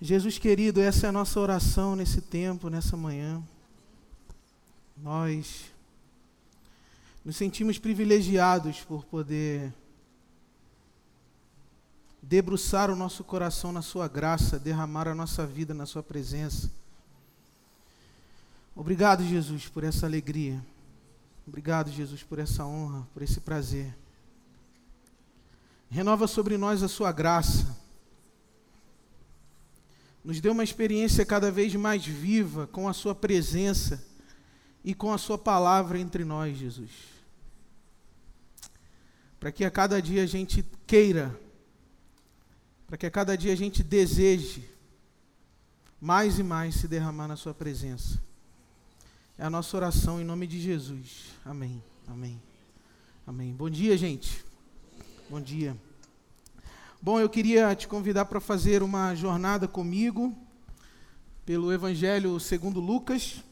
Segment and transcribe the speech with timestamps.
[0.00, 3.42] Jesus querido, essa é a nossa oração nesse tempo, nessa manhã.
[4.94, 5.72] Nós
[7.24, 9.72] nos sentimos privilegiados por poder
[12.20, 16.70] debruçar o nosso coração na Sua graça, derramar a nossa vida na Sua presença.
[18.74, 20.62] Obrigado, Jesus, por essa alegria.
[21.48, 23.96] Obrigado, Jesus, por essa honra, por esse prazer.
[25.88, 27.85] Renova sobre nós a Sua graça.
[30.26, 34.04] Nos dê uma experiência cada vez mais viva com a Sua presença
[34.84, 36.90] e com a Sua palavra entre nós, Jesus.
[39.38, 41.34] Para que a cada dia a gente queira
[42.86, 44.68] para que a cada dia a gente deseje
[46.00, 48.20] mais e mais se derramar na Sua presença.
[49.38, 51.34] É a nossa oração em nome de Jesus.
[51.44, 51.82] Amém.
[52.06, 52.40] Amém.
[53.26, 53.52] Amém.
[53.52, 54.44] Bom dia, gente.
[55.28, 55.76] Bom dia.
[57.06, 60.36] Bom, eu queria te convidar para fazer uma jornada comigo
[61.44, 63.44] pelo Evangelho segundo Lucas,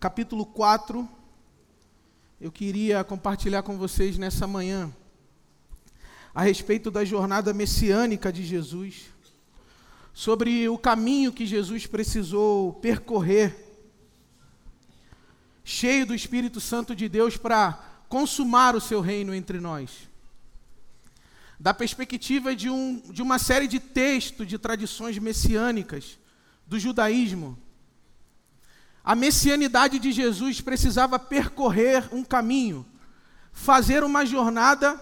[0.00, 1.08] capítulo 4.
[2.40, 4.92] Eu queria compartilhar com vocês nessa manhã
[6.34, 9.04] a respeito da jornada messiânica de Jesus,
[10.12, 13.54] sobre o caminho que Jesus precisou percorrer,
[15.62, 20.10] cheio do Espírito Santo de Deus para consumar o seu reino entre nós.
[21.62, 26.18] Da perspectiva de, um, de uma série de textos de tradições messiânicas
[26.66, 27.56] do judaísmo,
[29.04, 32.84] a messianidade de Jesus precisava percorrer um caminho,
[33.52, 35.00] fazer uma jornada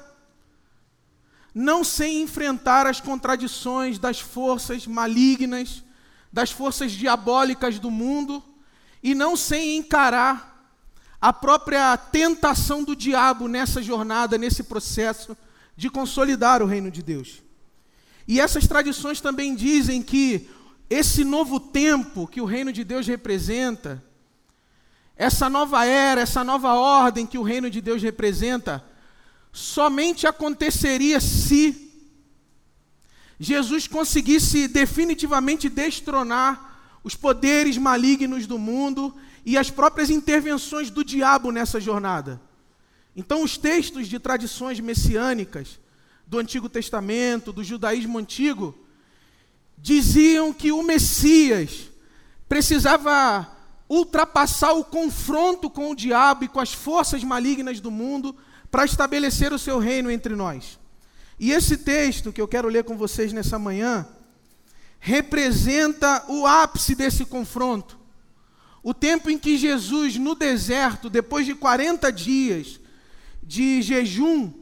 [1.54, 5.82] não sem enfrentar as contradições das forças malignas,
[6.30, 8.44] das forças diabólicas do mundo,
[9.02, 10.70] e não sem encarar
[11.18, 15.34] a própria tentação do diabo nessa jornada, nesse processo
[15.80, 17.42] de consolidar o reino de Deus.
[18.28, 20.46] E essas tradições também dizem que
[20.90, 24.04] esse novo tempo que o reino de Deus representa,
[25.16, 28.84] essa nova era, essa nova ordem que o reino de Deus representa,
[29.50, 31.90] somente aconteceria se
[33.38, 39.14] Jesus conseguisse definitivamente destronar os poderes malignos do mundo
[39.46, 42.38] e as próprias intervenções do diabo nessa jornada.
[43.20, 45.78] Então, os textos de tradições messiânicas
[46.26, 48.74] do Antigo Testamento, do judaísmo antigo,
[49.76, 51.90] diziam que o Messias
[52.48, 53.46] precisava
[53.90, 58.34] ultrapassar o confronto com o diabo e com as forças malignas do mundo
[58.70, 60.78] para estabelecer o seu reino entre nós.
[61.38, 64.08] E esse texto que eu quero ler com vocês nessa manhã
[64.98, 67.98] representa o ápice desse confronto.
[68.82, 72.79] O tempo em que Jesus, no deserto, depois de 40 dias
[73.42, 74.52] de jejum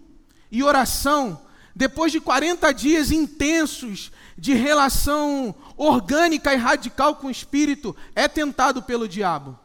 [0.50, 1.40] e oração,
[1.74, 8.82] depois de 40 dias intensos de relação orgânica e radical com o Espírito, é tentado
[8.82, 9.58] pelo diabo.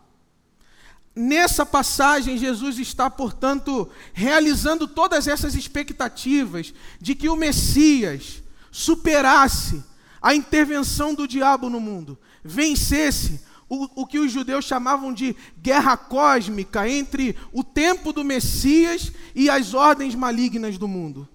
[1.16, 8.42] Nessa passagem, Jesus está, portanto, realizando todas essas expectativas de que o Messias
[8.72, 9.84] superasse
[10.20, 13.42] a intervenção do diabo no mundo, vencesse
[13.74, 19.50] o, o, que os judeus chamavam de guerra cósmica entre o tempo do Messias e
[19.50, 21.28] as ordens malignas do mundo.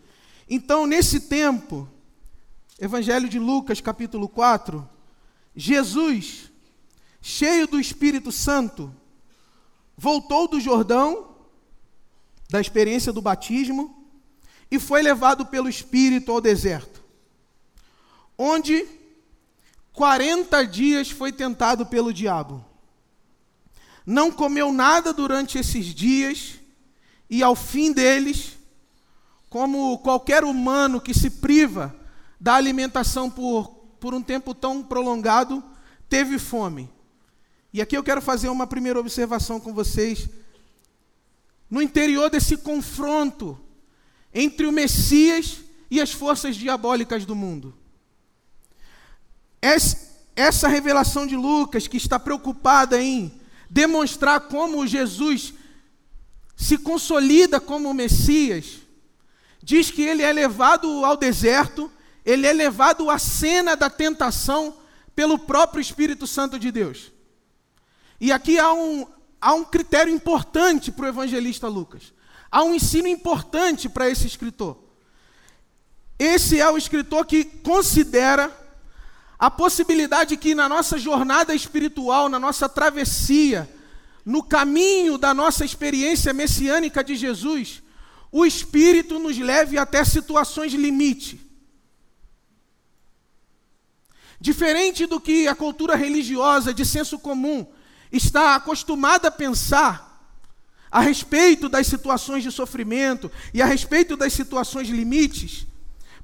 [0.49, 1.89] Então, nesse tempo,
[2.79, 4.89] Evangelho de Lucas, capítulo 4,
[5.55, 6.51] Jesus,
[7.21, 8.95] cheio do Espírito Santo,
[9.97, 11.35] voltou do Jordão,
[12.49, 14.07] da experiência do batismo,
[14.71, 17.03] e foi levado pelo Espírito ao deserto,
[18.37, 18.87] onde
[19.99, 22.65] 40 dias foi tentado pelo diabo.
[24.07, 26.55] Não comeu nada durante esses dias,
[27.29, 28.57] e ao fim deles,
[29.51, 31.93] como qualquer humano que se priva
[32.39, 35.65] da alimentação por, por um tempo tão prolongado,
[36.09, 36.89] teve fome.
[37.73, 40.29] E aqui eu quero fazer uma primeira observação com vocês.
[41.69, 43.59] No interior desse confronto
[44.33, 45.57] entre o Messias
[45.91, 47.75] e as forças diabólicas do mundo.
[49.61, 55.55] Essa revelação de Lucas, que está preocupada em demonstrar como Jesus
[56.57, 58.79] se consolida como Messias,
[59.63, 61.91] diz que ele é levado ao deserto,
[62.25, 64.77] ele é levado à cena da tentação
[65.15, 67.13] pelo próprio Espírito Santo de Deus.
[68.21, 69.07] E aqui há um,
[69.41, 72.13] há um critério importante para o evangelista Lucas.
[72.51, 74.83] Há um ensino importante para esse escritor.
[76.19, 78.49] Esse é o escritor que considera
[79.39, 83.73] a possibilidade que na nossa jornada espiritual, na nossa travessia,
[84.25, 87.83] no caminho da nossa experiência messiânica de Jesus,
[88.33, 91.41] o Espírito nos leve até situações limite.
[94.41, 97.67] Diferente do que a cultura religiosa de senso comum
[98.11, 100.09] está acostumada a pensar
[100.91, 105.67] a respeito das situações de sofrimento e a respeito das situações limites,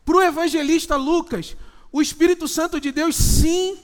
[0.05, 1.57] para o evangelista Lucas,
[1.95, 3.79] o Espírito Santo de Deus sim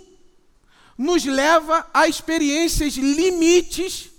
[0.98, 4.10] nos leva a experiências limites,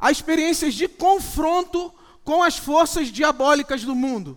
[0.00, 4.36] a experiências de confronto com as forças diabólicas do mundo.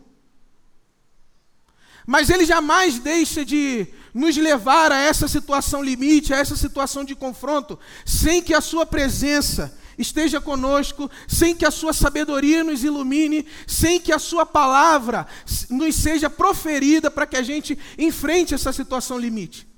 [2.06, 7.16] Mas ele jamais deixa de nos levar a essa situação limite, a essa situação de
[7.16, 13.46] confronto, sem que a sua presença esteja conosco, sem que a sua sabedoria nos ilumine,
[13.68, 15.28] sem que a sua palavra
[15.70, 19.75] nos seja proferida para que a gente enfrente essa situação limite.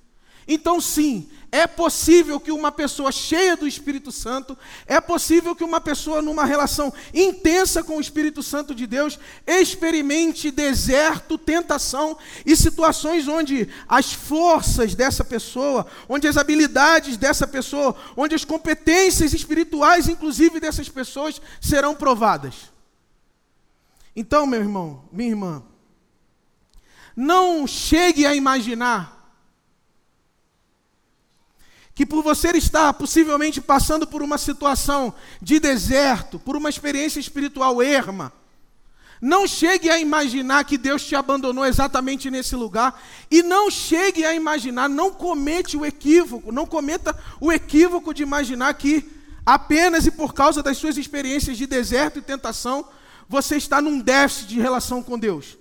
[0.48, 5.80] Então, sim, é possível que uma pessoa cheia do Espírito Santo, é possível que uma
[5.80, 13.28] pessoa numa relação intensa com o Espírito Santo de Deus experimente deserto, tentação e situações
[13.28, 20.60] onde as forças dessa pessoa, onde as habilidades dessa pessoa, onde as competências espirituais, inclusive
[20.60, 22.72] dessas pessoas, serão provadas.
[24.16, 25.64] Então, meu irmão, minha irmã,
[27.16, 29.17] não chegue a imaginar
[31.98, 35.12] que por você estar possivelmente passando por uma situação
[35.42, 38.32] de deserto, por uma experiência espiritual erma,
[39.20, 43.02] não chegue a imaginar que Deus te abandonou exatamente nesse lugar
[43.32, 48.72] e não chegue a imaginar, não comete o equívoco, não cometa o equívoco de imaginar
[48.76, 49.04] que
[49.44, 52.88] apenas e por causa das suas experiências de deserto e tentação,
[53.28, 55.58] você está num déficit de relação com Deus.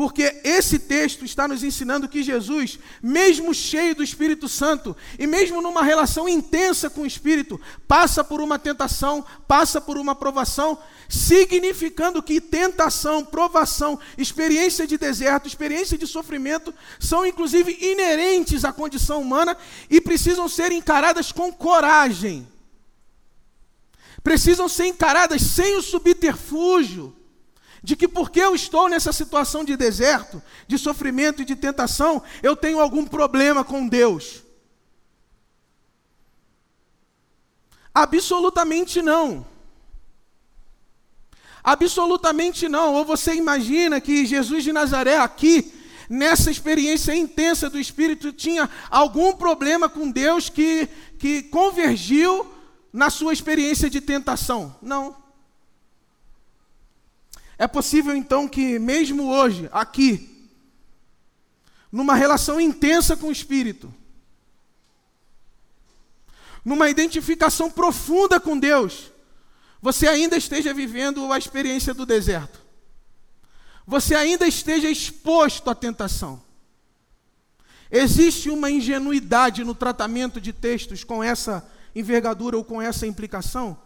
[0.00, 5.60] Porque esse texto está nos ensinando que Jesus, mesmo cheio do Espírito Santo e mesmo
[5.60, 12.22] numa relação intensa com o Espírito, passa por uma tentação, passa por uma provação, significando
[12.22, 19.54] que tentação, provação, experiência de deserto, experiência de sofrimento são inclusive inerentes à condição humana
[19.90, 22.48] e precisam ser encaradas com coragem.
[24.24, 27.19] Precisam ser encaradas sem o subterfúgio
[27.82, 32.54] de que porque eu estou nessa situação de deserto, de sofrimento e de tentação, eu
[32.54, 34.42] tenho algum problema com Deus.
[37.94, 39.46] Absolutamente não.
[41.62, 42.94] Absolutamente não.
[42.94, 45.72] Ou você imagina que Jesus de Nazaré aqui,
[46.08, 50.88] nessa experiência intensa do Espírito, tinha algum problema com Deus que,
[51.18, 52.46] que convergiu
[52.92, 54.76] na sua experiência de tentação?
[54.80, 55.19] Não.
[57.60, 60.48] É possível então que, mesmo hoje, aqui,
[61.92, 63.92] numa relação intensa com o Espírito,
[66.64, 69.12] numa identificação profunda com Deus,
[69.78, 72.58] você ainda esteja vivendo a experiência do deserto.
[73.86, 76.42] Você ainda esteja exposto à tentação.
[77.90, 83.76] Existe uma ingenuidade no tratamento de textos com essa envergadura ou com essa implicação,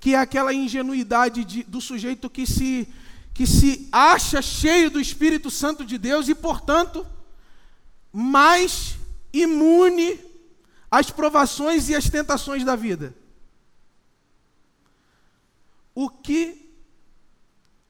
[0.00, 2.88] que é aquela ingenuidade de, do sujeito que se
[3.40, 7.06] que se acha cheio do Espírito Santo de Deus e, portanto,
[8.12, 8.98] mais
[9.32, 10.20] imune
[10.90, 13.16] às provações e às tentações da vida.
[15.94, 16.70] O que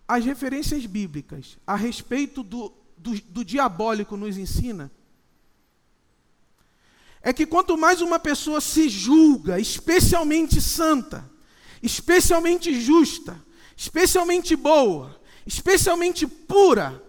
[0.06, 4.88] as referências bíblicas a respeito do, do, do diabólico nos ensina
[7.20, 11.28] é que quanto mais uma pessoa se julga especialmente santa,
[11.82, 13.36] especialmente justa,
[13.76, 17.02] especialmente boa, especialmente pura,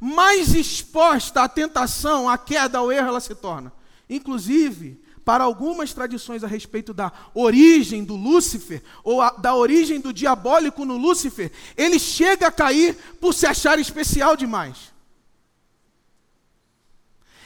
[0.00, 3.72] mais exposta à tentação, à queda, ao erro ela se torna.
[4.08, 10.12] Inclusive, para algumas tradições a respeito da origem do Lúcifer, ou a, da origem do
[10.12, 14.94] diabólico no Lúcifer, ele chega a cair por se achar especial demais.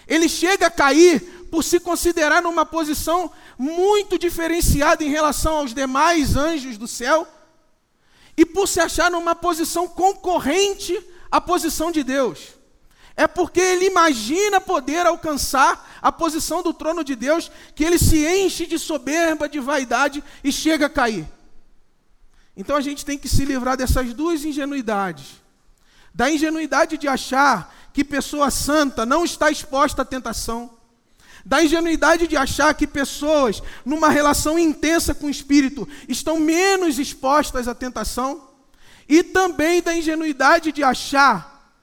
[0.07, 1.21] Ele chega a cair
[1.51, 7.27] por se considerar numa posição muito diferenciada em relação aos demais anjos do céu
[8.37, 10.99] e por se achar numa posição concorrente
[11.31, 12.55] à posição de Deus.
[13.17, 18.27] É porque ele imagina poder alcançar a posição do trono de Deus que ele se
[18.27, 21.29] enche de soberba, de vaidade e chega a cair.
[22.57, 25.43] Então a gente tem que se livrar dessas duas ingenuidades.
[26.15, 30.80] Da ingenuidade de achar que pessoa santa não está exposta à tentação
[31.51, 37.67] da ingenuidade de achar que pessoas numa relação intensa com o Espírito estão menos expostas
[37.67, 38.49] à tentação,
[39.09, 41.75] e também da ingenuidade de achar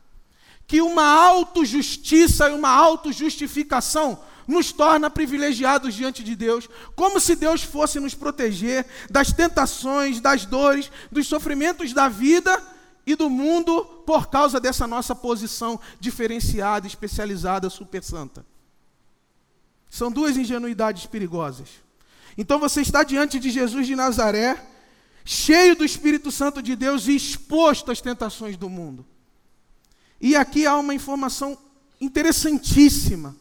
[0.66, 7.62] que uma autojustiça e uma autojustificação nos torna privilegiados diante de Deus, como se Deus
[7.62, 12.58] fosse nos proteger das tentações, das dores, dos sofrimentos da vida
[13.06, 18.46] e do mundo por causa dessa nossa posição diferenciada, especializada, super santa.
[19.90, 21.70] São duas ingenuidades perigosas.
[22.38, 24.64] Então você está diante de Jesus de Nazaré,
[25.26, 29.06] cheio do Espírito Santo de Deus e exposto às tentações do mundo.
[30.22, 31.58] E aqui há uma informação
[32.00, 33.36] interessantíssima.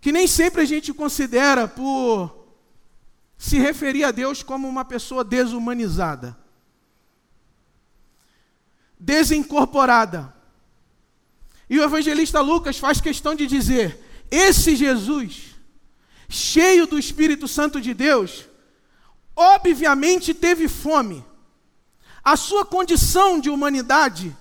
[0.00, 2.44] Que nem sempre a gente considera por
[3.38, 6.36] se referir a Deus como uma pessoa desumanizada,
[8.98, 10.34] desincorporada.
[11.68, 13.98] E o evangelista Lucas faz questão de dizer:
[14.30, 15.54] esse Jesus,
[16.28, 18.46] cheio do Espírito Santo de Deus,
[19.34, 21.24] obviamente teve fome.
[22.22, 24.34] A sua condição de humanidade,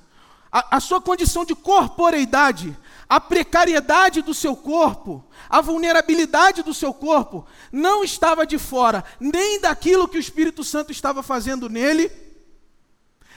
[0.52, 2.78] a, a sua condição de corporeidade,
[3.10, 9.60] a precariedade do seu corpo, a vulnerabilidade do seu corpo, não estava de fora nem
[9.60, 12.12] daquilo que o Espírito Santo estava fazendo nele,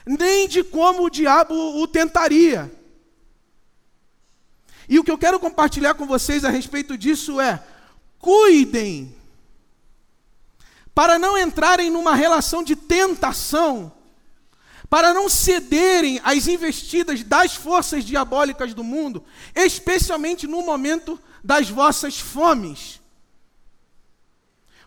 [0.06, 2.72] nem de como o diabo o tentaria.
[4.88, 7.62] E o que eu quero compartilhar com vocês a respeito disso é:
[8.18, 9.14] cuidem,
[10.94, 13.92] para não entrarem numa relação de tentação,
[14.88, 19.24] para não cederem às investidas das forças diabólicas do mundo,
[19.54, 23.00] especialmente no momento das vossas fomes.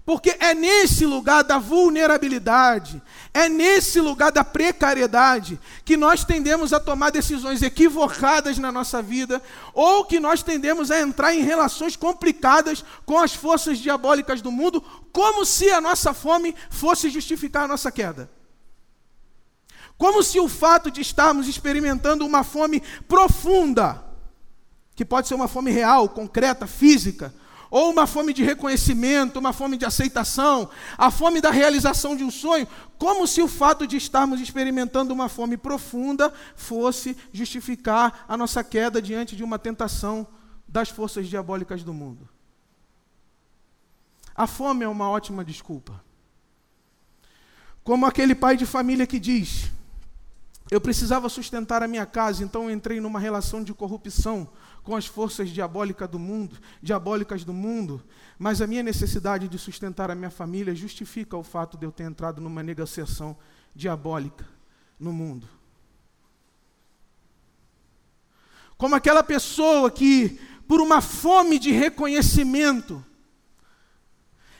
[0.09, 2.99] Porque é nesse lugar da vulnerabilidade,
[3.31, 9.39] é nesse lugar da precariedade que nós tendemos a tomar decisões equivocadas na nossa vida,
[9.71, 14.81] ou que nós tendemos a entrar em relações complicadas com as forças diabólicas do mundo,
[15.13, 18.31] como se a nossa fome fosse justificar a nossa queda.
[19.95, 24.03] Como se o fato de estarmos experimentando uma fome profunda,
[24.95, 27.31] que pode ser uma fome real, concreta, física,
[27.71, 32.31] ou uma fome de reconhecimento, uma fome de aceitação, a fome da realização de um
[32.31, 38.63] sonho, como se o fato de estarmos experimentando uma fome profunda fosse justificar a nossa
[38.63, 40.27] queda diante de uma tentação
[40.67, 42.27] das forças diabólicas do mundo.
[44.35, 46.01] A fome é uma ótima desculpa.
[47.83, 49.71] Como aquele pai de família que diz:
[50.71, 54.47] Eu precisava sustentar a minha casa, então entrei numa relação de corrupção
[54.89, 58.03] com as forças diabólicas do mundo, diabólicas do mundo,
[58.39, 62.05] mas a minha necessidade de sustentar a minha família justifica o fato de eu ter
[62.05, 63.37] entrado numa negociação
[63.75, 64.47] diabólica
[64.99, 65.47] no mundo.
[68.79, 73.05] Como aquela pessoa que, por uma fome de reconhecimento,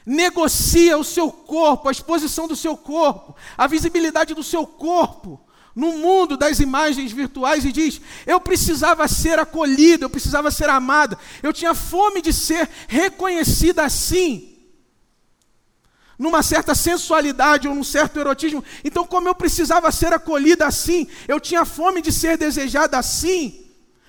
[0.06, 5.44] negocia o seu corpo, a exposição do seu corpo, a visibilidade do seu corpo,
[5.74, 11.18] no mundo das imagens virtuais e diz: eu precisava ser acolhida, eu precisava ser amada,
[11.42, 14.56] eu tinha fome de ser reconhecida assim,
[16.18, 18.62] numa certa sensualidade ou num certo erotismo.
[18.84, 23.66] Então, como eu precisava ser acolhida assim, eu tinha fome de ser desejada assim.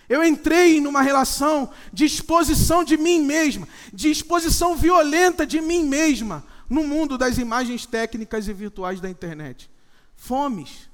[0.10, 6.44] Eu entrei numa relação de exposição de mim mesma, de exposição violenta de mim mesma,
[6.70, 9.70] no mundo das imagens técnicas e virtuais da internet.
[10.18, 10.91] Fomes.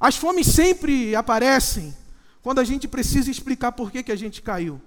[0.00, 1.96] As fomes sempre aparecem
[2.42, 4.80] quando a gente precisa explicar por que, que a gente caiu.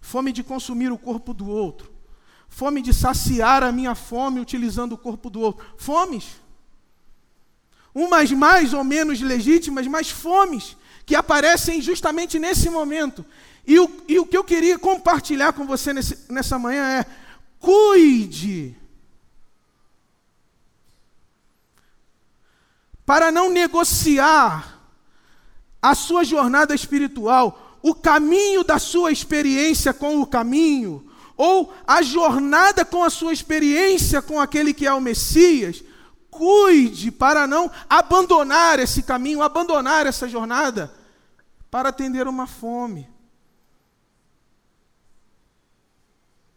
[0.00, 1.92] Fome de consumir o corpo do outro.
[2.48, 5.64] Fome de saciar a minha fome utilizando o corpo do outro.
[5.76, 6.24] Fomes.
[7.94, 13.24] Umas mais ou menos legítimas, mas fomes que aparecem justamente nesse momento.
[13.66, 17.06] E o, e o que eu queria compartilhar com você nesse, nessa manhã é:
[17.58, 18.76] cuide
[23.06, 24.80] para não negociar
[25.80, 32.84] a sua jornada espiritual, o caminho da sua experiência com o caminho, ou a jornada
[32.84, 35.84] com a sua experiência com aquele que é o Messias,
[36.28, 40.92] cuide para não abandonar esse caminho, abandonar essa jornada,
[41.70, 43.08] para atender uma fome.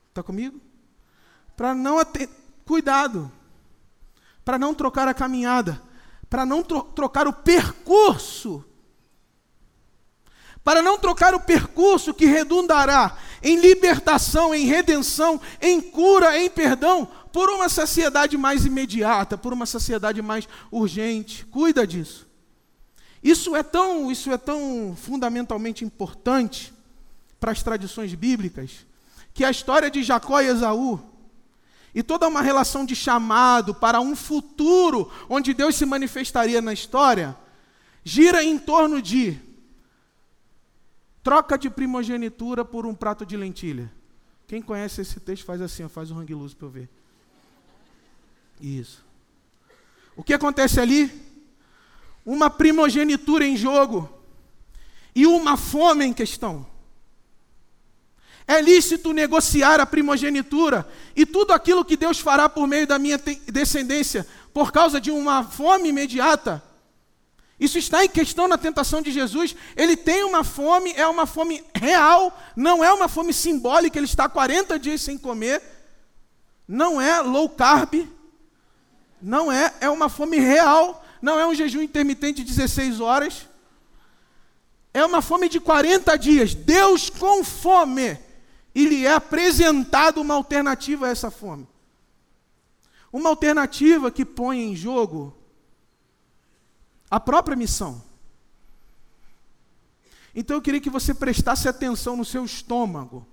[0.10, 0.60] Está comigo?
[1.56, 2.30] Para não atender,
[2.66, 3.32] cuidado,
[4.44, 5.89] para não trocar a caminhada
[6.30, 8.64] para não tro trocar o percurso,
[10.64, 17.08] para não trocar o percurso que redundará em libertação, em redenção, em cura, em perdão,
[17.32, 21.46] por uma saciedade mais imediata, por uma saciedade mais urgente.
[21.46, 22.28] Cuida disso.
[23.24, 26.74] Isso é tão, isso é tão fundamentalmente importante
[27.40, 28.86] para as tradições bíblicas,
[29.34, 31.00] que a história de Jacó e Esaú
[31.94, 37.36] e toda uma relação de chamado para um futuro onde Deus se manifestaria na história,
[38.04, 39.40] gira em torno de
[41.24, 43.92] troca de primogenitura por um prato de lentilha.
[44.48, 46.90] Quem conhece esse texto faz assim, faz o luz para eu ver.
[48.60, 49.06] Isso.
[50.16, 51.10] O que acontece ali?
[52.26, 54.10] Uma primogenitura em jogo.
[55.16, 56.66] e uma fome em questão.
[58.50, 60.84] É lícito negociar a primogenitura
[61.16, 65.44] e tudo aquilo que Deus fará por meio da minha descendência por causa de uma
[65.44, 66.60] fome imediata.
[67.60, 69.56] Isso está em questão na tentação de Jesus.
[69.76, 74.28] Ele tem uma fome, é uma fome real, não é uma fome simbólica, ele está
[74.28, 75.62] 40 dias sem comer.
[76.68, 78.08] Não é low carb,
[79.22, 83.48] não é, é uma fome real, não é um jejum intermitente de 16 horas.
[84.92, 86.56] É uma fome de 40 dias.
[86.56, 88.18] Deus com fome
[88.74, 91.68] e lhe é apresentada uma alternativa a essa fome.
[93.12, 95.36] Uma alternativa que põe em jogo
[97.10, 98.04] a própria missão.
[100.36, 103.26] Então eu queria que você prestasse atenção no seu estômago.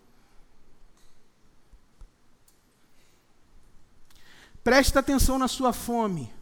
[4.65, 6.33] Preste atenção na sua fome.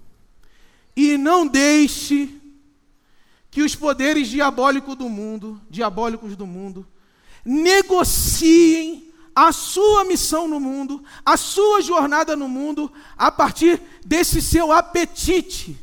[0.97, 2.41] E não deixe
[3.51, 6.87] que os poderes diabólicos do mundo, diabólicos do mundo,
[7.45, 14.71] negociem a sua missão no mundo, a sua jornada no mundo, a partir desse seu
[14.71, 15.77] apetite,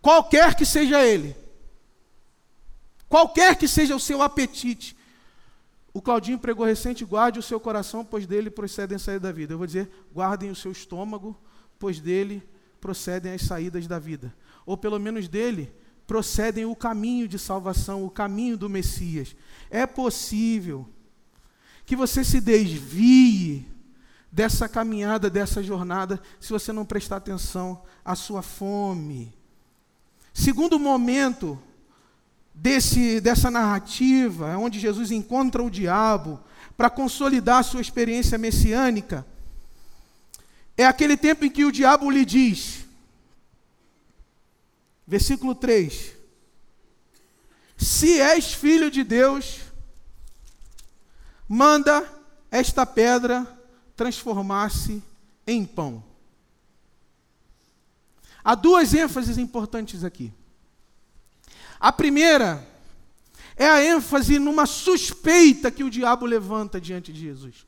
[0.00, 1.36] qualquer que seja ele.
[3.08, 4.96] Qualquer que seja o seu apetite.
[5.92, 9.54] O Claudinho pregou recente: guarde o seu coração, pois dele procedem as saídas da vida.
[9.54, 11.36] Eu vou dizer: guardem o seu estômago,
[11.78, 12.42] pois dele
[12.80, 14.34] procedem as saídas da vida.
[14.66, 15.72] Ou pelo menos dele
[16.06, 19.36] procedem o caminho de salvação, o caminho do Messias.
[19.70, 20.88] É possível
[21.84, 23.66] que você se desvie
[24.30, 29.32] dessa caminhada, dessa jornada, se você não prestar atenção à sua fome.
[30.32, 31.56] Segundo momento
[32.52, 36.40] desse, dessa narrativa, é onde Jesus encontra o diabo
[36.76, 39.24] para consolidar a sua experiência messiânica,
[40.76, 42.84] é aquele tempo em que o diabo lhe diz,
[45.06, 46.12] versículo 3:
[47.76, 49.60] Se és filho de Deus,
[51.48, 52.08] manda
[52.50, 53.46] esta pedra
[53.96, 55.02] transformar-se
[55.46, 56.02] em pão.
[58.42, 60.32] Há duas ênfases importantes aqui.
[61.80, 62.66] A primeira
[63.56, 67.66] é a ênfase numa suspeita que o diabo levanta diante de Jesus.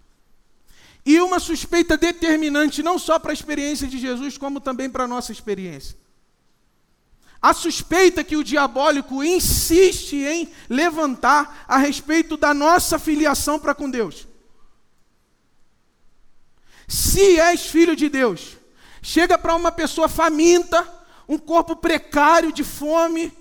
[1.04, 5.08] E uma suspeita determinante não só para a experiência de Jesus, como também para a
[5.08, 5.96] nossa experiência.
[7.46, 13.88] A suspeita que o diabólico insiste em levantar a respeito da nossa filiação para com
[13.88, 14.26] Deus.
[16.88, 18.56] Se és filho de Deus,
[19.00, 20.92] chega para uma pessoa faminta,
[21.28, 23.32] um corpo precário de fome,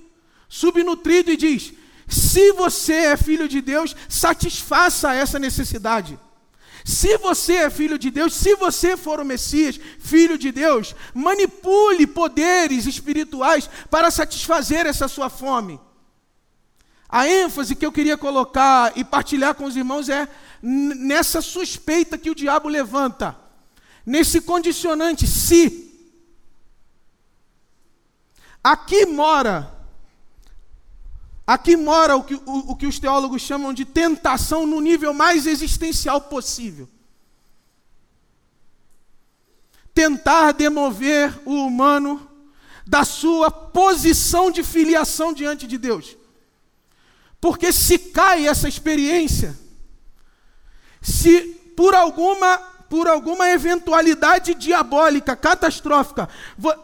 [0.47, 1.73] subnutrido e diz:
[2.07, 6.19] se você é filho de Deus, satisfaça essa necessidade.
[6.85, 12.05] Se você é filho de Deus, se você for o Messias, filho de Deus, manipule
[12.05, 15.81] poderes espirituais para satisfazer essa sua fome.
[17.09, 20.27] A ênfase que eu queria colocar e partilhar com os irmãos é
[20.61, 23.35] nessa suspeita que o diabo levanta,
[24.05, 25.91] nesse condicionante, se.
[28.63, 29.74] Aqui mora
[31.47, 35.45] Aqui mora o que, o, o que os teólogos chamam de tentação no nível mais
[35.45, 36.89] existencial possível.
[39.93, 42.29] Tentar demover o humano
[42.85, 46.17] da sua posição de filiação diante de Deus.
[47.39, 49.57] Porque se cai essa experiência,
[51.01, 51.41] se
[51.75, 56.29] por alguma por alguma eventualidade diabólica, catastrófica,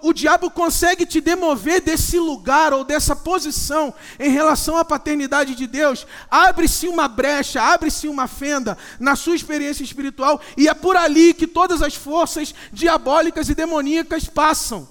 [0.01, 5.65] o diabo consegue te demover desse lugar ou dessa posição em relação à paternidade de
[5.65, 11.33] Deus, abre-se uma brecha, abre-se uma fenda na sua experiência espiritual, e é por ali
[11.33, 14.89] que todas as forças diabólicas e demoníacas passam.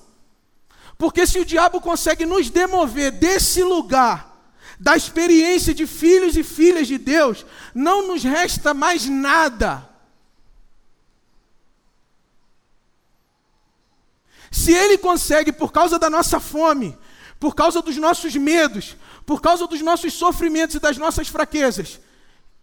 [0.96, 4.40] Porque se o diabo consegue nos demover desse lugar,
[4.80, 9.89] da experiência de filhos e filhas de Deus, não nos resta mais nada
[14.50, 16.98] Se ele consegue, por causa da nossa fome,
[17.38, 22.00] por causa dos nossos medos, por causa dos nossos sofrimentos e das nossas fraquezas,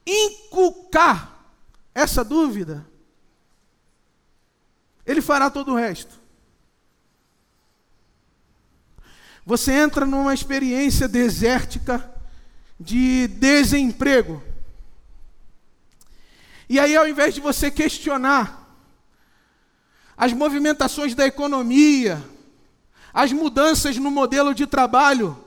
[0.06, 1.34] inculcar
[1.96, 2.86] essa dúvida,
[5.06, 6.20] ele fará todo o resto.
[9.46, 12.14] Você entra numa experiência desértica
[12.78, 14.44] de desemprego.
[16.68, 18.67] E aí, ao invés de você questionar
[20.18, 22.24] as movimentações da economia,
[23.14, 25.38] as mudanças no modelo de trabalho,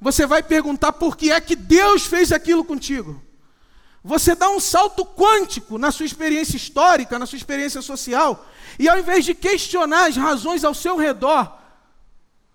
[0.00, 3.22] você vai perguntar por que é que Deus fez aquilo contigo.
[4.02, 8.46] Você dá um salto quântico na sua experiência histórica, na sua experiência social,
[8.78, 11.58] e ao invés de questionar as razões ao seu redor,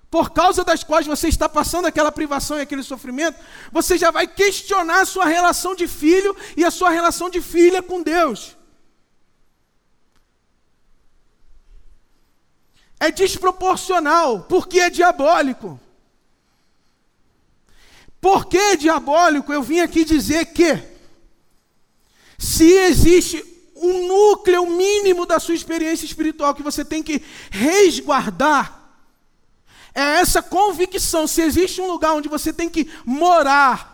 [0.10, 3.40] por causa das quais você está passando aquela privação e aquele sofrimento,
[3.72, 7.82] você já vai questionar a sua relação de filho e a sua relação de filha
[7.82, 8.56] com Deus.
[13.06, 15.78] É desproporcional, porque é diabólico.
[18.22, 19.52] Por que diabólico?
[19.52, 20.82] Eu vim aqui dizer que,
[22.38, 23.44] se existe
[23.76, 28.82] um núcleo mínimo da sua experiência espiritual que você tem que resguardar,
[29.94, 31.28] é essa convicção.
[31.28, 33.93] Se existe um lugar onde você tem que morar,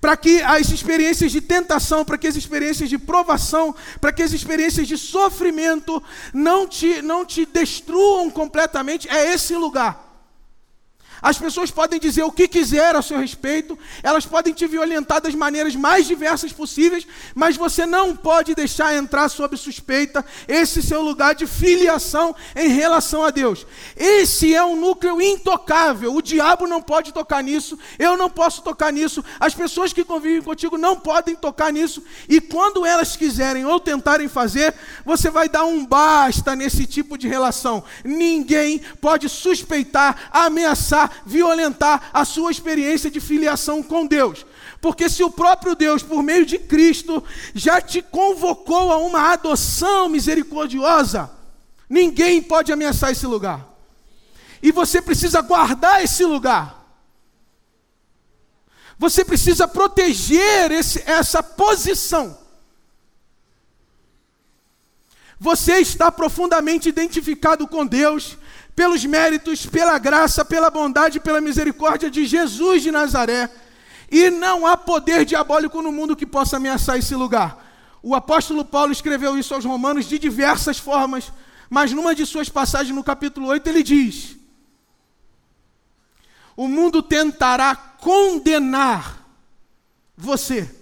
[0.00, 4.32] para que as experiências de tentação, para que as experiências de provação, para que as
[4.32, 10.09] experiências de sofrimento não te, não te destruam completamente, é esse lugar.
[11.22, 15.34] As pessoas podem dizer o que quiser a seu respeito, elas podem te violentar das
[15.34, 21.34] maneiras mais diversas possíveis, mas você não pode deixar entrar sob suspeita esse seu lugar
[21.34, 23.66] de filiação em relação a Deus.
[23.96, 26.14] Esse é um núcleo intocável.
[26.14, 30.42] O diabo não pode tocar nisso, eu não posso tocar nisso, as pessoas que convivem
[30.42, 35.64] contigo não podem tocar nisso, e quando elas quiserem ou tentarem fazer, você vai dar
[35.64, 37.82] um basta nesse tipo de relação.
[38.04, 44.44] Ninguém pode suspeitar, ameaçar, violentar a sua experiência de filiação com Deus.
[44.80, 47.22] Porque se o próprio Deus, por meio de Cristo,
[47.54, 51.30] já te convocou a uma adoção misericordiosa,
[51.88, 53.68] ninguém pode ameaçar esse lugar.
[54.62, 56.80] E você precisa guardar esse lugar.
[58.98, 62.38] Você precisa proteger esse, essa posição.
[65.38, 68.36] Você está profundamente identificado com Deus
[68.80, 73.50] pelos méritos, pela graça, pela bondade, pela misericórdia de Jesus de Nazaré.
[74.10, 77.62] E não há poder diabólico no mundo que possa ameaçar esse lugar.
[78.02, 81.30] O apóstolo Paulo escreveu isso aos Romanos de diversas formas,
[81.68, 84.34] mas numa de suas passagens, no capítulo 8, ele diz:
[86.56, 89.26] O mundo tentará condenar
[90.16, 90.74] você,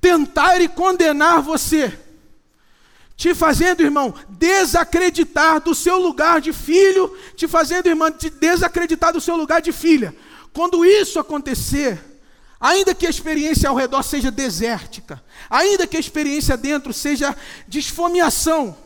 [0.00, 2.05] tentar e condenar você
[3.16, 9.20] te fazendo, irmão, desacreditar do seu lugar de filho, te fazendo, irmão, te desacreditar do
[9.20, 10.14] seu lugar de filha.
[10.52, 11.98] Quando isso acontecer,
[12.60, 17.34] ainda que a experiência ao redor seja desértica, ainda que a experiência dentro seja
[17.66, 18.76] de esfomeação,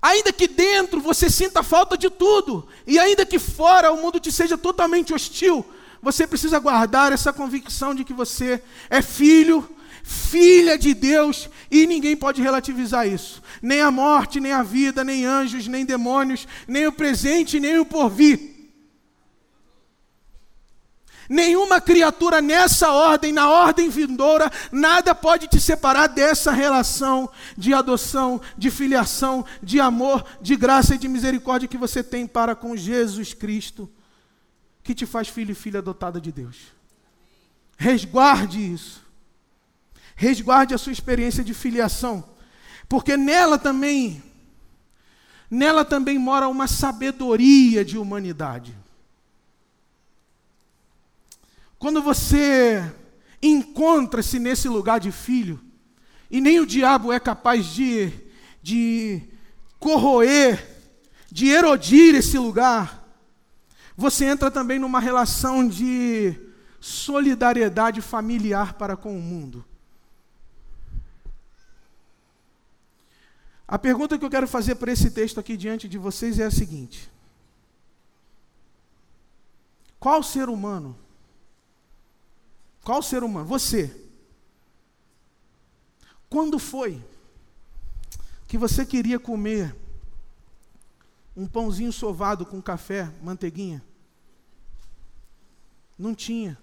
[0.00, 4.32] ainda que dentro você sinta falta de tudo, e ainda que fora o mundo te
[4.32, 5.66] seja totalmente hostil,
[6.00, 9.68] você precisa guardar essa convicção de que você é filho,
[10.02, 13.42] filha de Deus, e ninguém pode relativizar isso.
[13.60, 17.84] Nem a morte, nem a vida, nem anjos, nem demônios, nem o presente, nem o
[17.84, 18.50] porvir.
[21.30, 28.40] Nenhuma criatura nessa ordem, na ordem vindoura, nada pode te separar dessa relação de adoção,
[28.58, 33.32] de filiação, de amor, de graça e de misericórdia que você tem para com Jesus
[33.32, 33.88] Cristo,
[34.82, 36.56] que te faz filho e filha adotada de Deus.
[37.78, 39.00] Resguarde isso.
[40.20, 42.22] Resguarde a sua experiência de filiação,
[42.86, 44.22] porque nela também
[45.50, 48.76] nela também mora uma sabedoria de humanidade.
[51.78, 52.84] Quando você
[53.42, 55.58] encontra-se nesse lugar de filho,
[56.30, 58.12] e nem o diabo é capaz de,
[58.62, 59.22] de
[59.78, 60.82] corroer,
[61.32, 63.08] de erodir esse lugar,
[63.96, 66.38] você entra também numa relação de
[66.78, 69.64] solidariedade familiar para com o mundo.
[73.70, 76.50] A pergunta que eu quero fazer para esse texto aqui diante de vocês é a
[76.50, 77.08] seguinte:
[80.00, 80.98] Qual ser humano?
[82.82, 83.46] Qual ser humano?
[83.46, 84.08] Você.
[86.28, 87.00] Quando foi
[88.48, 89.76] que você queria comer
[91.36, 93.80] um pãozinho sovado com café, manteiguinha?
[95.96, 96.58] Não tinha.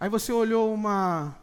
[0.00, 1.38] Aí você olhou uma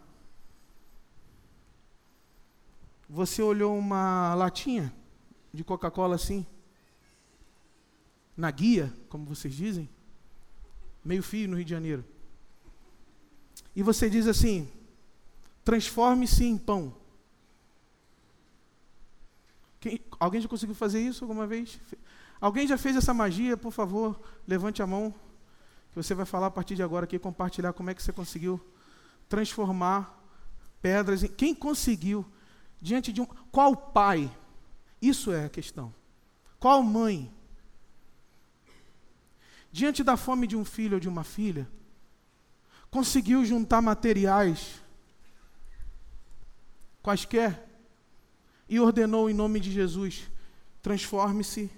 [3.15, 4.93] Você olhou uma latinha
[5.53, 6.45] de Coca-Cola assim?
[8.35, 9.89] Na guia, como vocês dizem?
[11.01, 12.03] Meio fio no Rio de Janeiro.
[13.73, 14.69] E você diz assim:
[15.63, 16.93] transforme-se em pão.
[19.79, 21.79] Quem, alguém já conseguiu fazer isso alguma vez?
[22.41, 23.55] Alguém já fez essa magia?
[23.55, 25.15] Por favor, levante a mão.
[25.91, 28.59] Que você vai falar a partir de agora aqui, compartilhar como é que você conseguiu
[29.29, 30.21] transformar
[30.81, 31.29] pedras em.
[31.29, 32.25] Quem conseguiu?
[32.81, 33.25] Diante de um.
[33.51, 34.31] Qual pai?
[35.01, 35.93] Isso é a questão.
[36.59, 37.31] Qual mãe?
[39.71, 41.69] Diante da fome de um filho ou de uma filha,
[42.89, 44.81] conseguiu juntar materiais
[47.01, 47.69] quaisquer
[48.67, 50.29] e ordenou em nome de Jesus:
[50.81, 51.69] transforme-se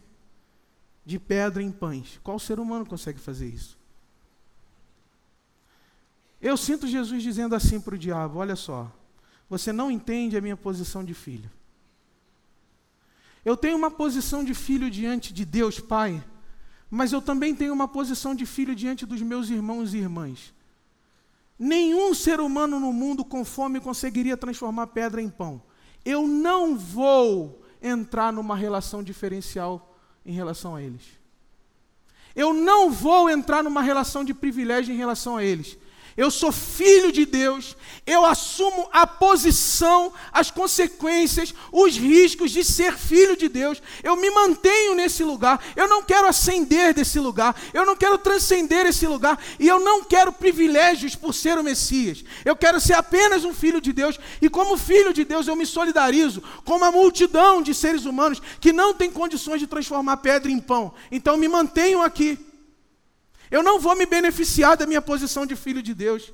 [1.05, 2.19] de pedra em pães.
[2.23, 3.77] Qual ser humano consegue fazer isso?
[6.39, 8.91] Eu sinto Jesus dizendo assim para o diabo: Olha só,
[9.49, 11.49] você não entende a minha posição de filho.
[13.45, 16.23] Eu tenho uma posição de filho diante de Deus Pai,
[16.89, 20.53] mas eu também tenho uma posição de filho diante dos meus irmãos e irmãs.
[21.57, 25.62] Nenhum ser humano no mundo com fome conseguiria transformar pedra em pão.
[26.03, 31.03] Eu não vou entrar numa relação diferencial em relação a eles.
[32.36, 35.77] Eu não vou entrar numa relação de privilégio em relação a eles
[36.17, 42.97] eu sou filho de Deus, eu assumo a posição, as consequências, os riscos de ser
[42.97, 47.86] filho de Deus, eu me mantenho nesse lugar, eu não quero ascender desse lugar, eu
[47.86, 52.56] não quero transcender esse lugar, e eu não quero privilégios por ser o Messias, eu
[52.56, 56.41] quero ser apenas um filho de Deus, e como filho de Deus eu me solidarizo
[56.65, 60.93] com uma multidão de seres humanos que não tem condições de transformar pedra em pão,
[61.12, 62.46] então me mantenho aqui.
[63.49, 66.33] Eu não vou me beneficiar da minha posição de filho de Deus.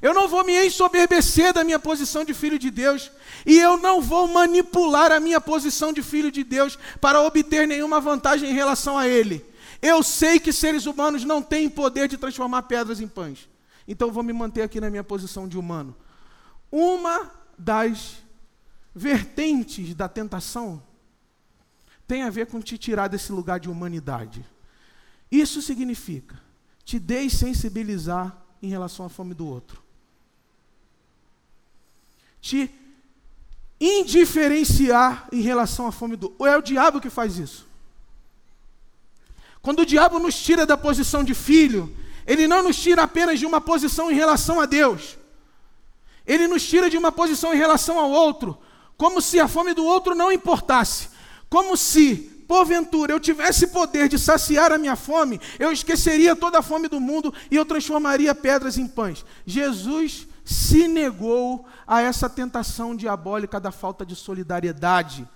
[0.00, 3.10] Eu não vou me ensoberbecer da minha posição de filho de Deus.
[3.44, 8.00] E eu não vou manipular a minha posição de filho de Deus para obter nenhuma
[8.00, 9.44] vantagem em relação a Ele.
[9.80, 13.48] Eu sei que seres humanos não têm poder de transformar pedras em pães.
[13.86, 15.94] Então vou me manter aqui na minha posição de humano.
[16.70, 18.16] Uma das
[18.94, 20.82] vertentes da tentação
[22.06, 24.44] tem a ver com te tirar desse lugar de humanidade.
[25.30, 26.40] Isso significa
[26.84, 29.82] te dessensibilizar em relação à fome do outro.
[32.40, 32.70] Te
[33.80, 36.36] indiferenciar em relação à fome do outro.
[36.38, 37.66] Ou é o diabo que faz isso?
[39.60, 43.46] Quando o diabo nos tira da posição de filho, ele não nos tira apenas de
[43.46, 45.18] uma posição em relação a Deus.
[46.24, 48.58] Ele nos tira de uma posição em relação ao outro,
[48.96, 51.08] como se a fome do outro não importasse,
[51.48, 56.62] como se porventura eu tivesse poder de saciar a minha fome, eu esqueceria toda a
[56.62, 59.24] fome do mundo e eu transformaria pedras em pães.
[59.44, 65.28] Jesus se negou a essa tentação diabólica da falta de solidariedade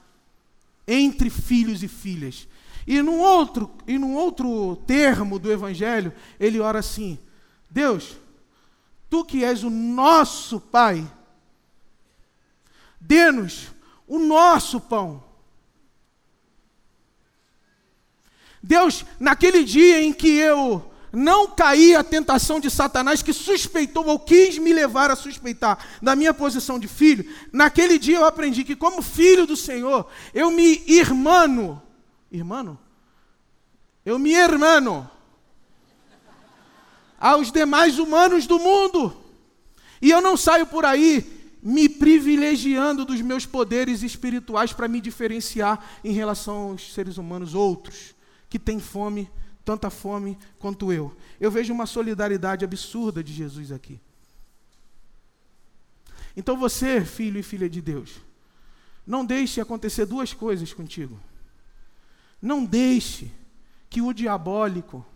[0.87, 2.47] entre filhos e filhas.
[2.87, 7.19] E num outro, e num outro termo do evangelho, ele ora assim:
[7.69, 8.17] Deus,
[9.09, 11.07] tu que és o nosso Pai,
[13.01, 13.69] dê-nos
[14.07, 15.30] o nosso pão
[18.63, 24.19] Deus, naquele dia em que eu não caí à tentação de Satanás, que suspeitou ou
[24.19, 28.77] quis me levar a suspeitar da minha posição de filho, naquele dia eu aprendi que,
[28.77, 31.83] como filho do Senhor, eu me irmano.
[32.31, 32.79] Irmano?
[34.05, 35.11] Eu me irmano
[37.19, 39.17] aos demais humanos do mundo.
[40.01, 45.85] E eu não saio por aí me privilegiando dos meus poderes espirituais para me diferenciar
[46.03, 48.15] em relação aos seres humanos outros
[48.51, 49.31] que tem fome,
[49.65, 51.17] tanta fome quanto eu.
[51.41, 54.01] Eu vejo uma solidariedade absurda de Jesus aqui.
[56.37, 58.21] Então você, filho e filha de Deus,
[59.07, 61.19] não deixe acontecer duas coisas contigo.
[62.43, 63.31] Não deixe
[63.89, 65.07] que o diabólico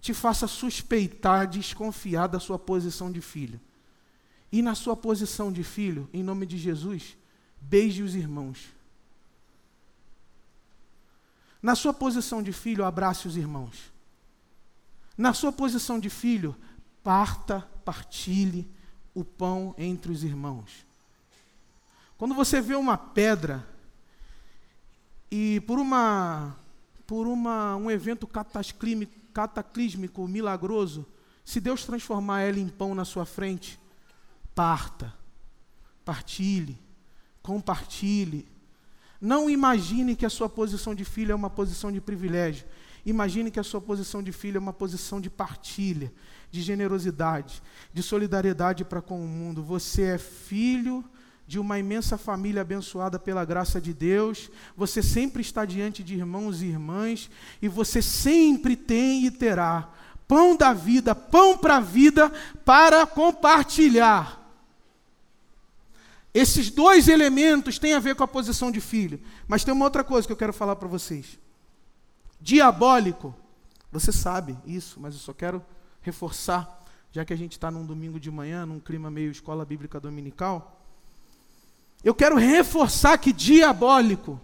[0.00, 3.60] te faça suspeitar, desconfiar da sua posição de filho.
[4.52, 7.16] E na sua posição de filho, em nome de Jesus,
[7.60, 8.75] beije os irmãos.
[11.66, 13.92] Na sua posição de filho, abrace os irmãos.
[15.18, 16.54] Na sua posição de filho,
[17.02, 18.70] parta, partilhe
[19.12, 20.86] o pão entre os irmãos.
[22.16, 23.66] Quando você vê uma pedra
[25.28, 26.54] e por uma
[27.04, 31.04] por uma, um evento cataclísmico, milagroso,
[31.44, 33.76] se Deus transformar ela em pão na sua frente,
[34.54, 35.12] parta,
[36.04, 36.78] partilhe,
[37.42, 38.46] compartilhe,
[39.26, 42.64] não imagine que a sua posição de filho é uma posição de privilégio.
[43.04, 46.12] Imagine que a sua posição de filho é uma posição de partilha,
[46.48, 47.60] de generosidade,
[47.92, 49.64] de solidariedade para com o mundo.
[49.64, 51.04] Você é filho
[51.44, 54.48] de uma imensa família abençoada pela graça de Deus.
[54.76, 57.28] Você sempre está diante de irmãos e irmãs
[57.60, 59.92] e você sempre tem e terá
[60.28, 62.32] pão da vida, pão para a vida
[62.64, 64.45] para compartilhar.
[66.36, 69.18] Esses dois elementos têm a ver com a posição de filho.
[69.48, 71.38] Mas tem uma outra coisa que eu quero falar para vocês.
[72.38, 73.34] Diabólico,
[73.90, 75.64] você sabe isso, mas eu só quero
[76.02, 79.98] reforçar, já que a gente está num domingo de manhã, num clima meio escola bíblica
[79.98, 80.78] dominical.
[82.04, 84.38] Eu quero reforçar que diabólico,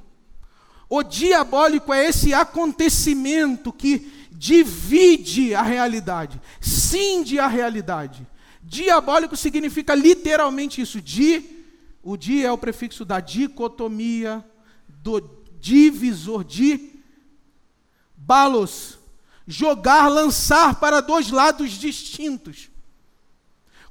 [0.89, 8.27] o diabólico é esse acontecimento que divide a realidade, cinde a realidade.
[8.63, 11.52] Diabólico significa literalmente isso, de
[12.03, 14.45] o dia é o prefixo da dicotomia,
[14.89, 15.21] do
[15.61, 16.91] divisor de
[18.17, 18.99] balos,
[19.47, 22.71] jogar, lançar para dois lados distintos.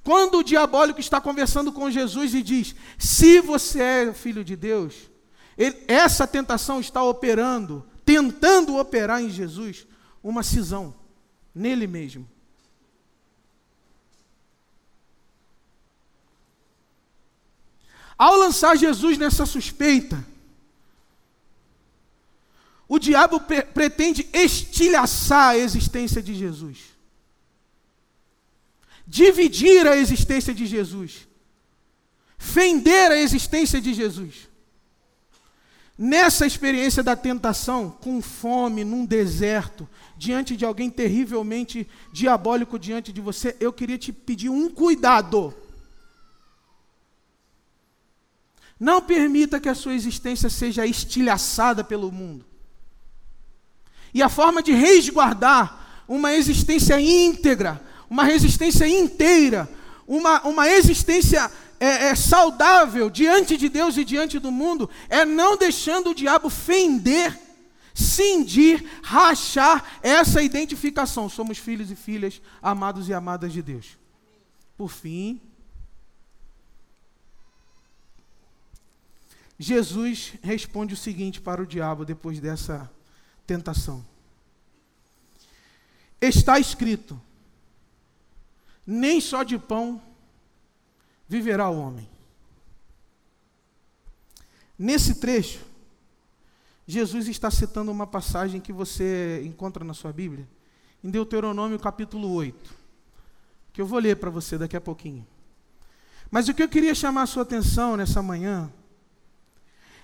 [0.03, 5.09] Quando o diabólico está conversando com Jesus e diz: Se você é filho de Deus,
[5.57, 9.85] ele, essa tentação está operando, tentando operar em Jesus
[10.23, 10.93] uma cisão
[11.53, 12.27] nele mesmo.
[18.21, 20.23] Ao lançar Jesus nessa suspeita,
[22.87, 26.77] o diabo pre pretende estilhaçar a existência de Jesus,
[29.07, 31.27] dividir a existência de Jesus,
[32.37, 34.47] fender a existência de Jesus.
[35.97, 43.19] Nessa experiência da tentação, com fome, num deserto, diante de alguém terrivelmente diabólico diante de
[43.19, 45.70] você, eu queria te pedir um cuidado.
[48.81, 52.43] Não permita que a sua existência seja estilhaçada pelo mundo.
[54.11, 59.69] E a forma de resguardar uma existência íntegra, uma resistência inteira,
[60.07, 65.55] uma, uma existência é, é, saudável diante de Deus e diante do mundo, é não
[65.55, 67.39] deixando o diabo fender,
[67.93, 71.29] cindir, rachar essa identificação.
[71.29, 73.95] Somos filhos e filhas, amados e amadas de Deus.
[74.75, 75.39] Por fim,
[79.61, 82.89] Jesus responde o seguinte para o diabo depois dessa
[83.45, 84.03] tentação:
[86.19, 87.21] Está escrito,
[88.87, 90.01] nem só de pão
[91.27, 92.09] viverá o homem.
[94.79, 95.63] Nesse trecho,
[96.87, 100.49] Jesus está citando uma passagem que você encontra na sua Bíblia,
[101.03, 102.73] em Deuteronômio capítulo 8,
[103.71, 105.23] que eu vou ler para você daqui a pouquinho.
[106.31, 108.73] Mas o que eu queria chamar a sua atenção nessa manhã